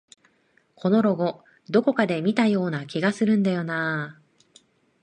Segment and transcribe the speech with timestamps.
[0.73, 4.21] このロゴ、どこかで見たような気がするんだよなあ